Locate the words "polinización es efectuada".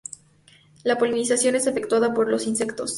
0.97-2.11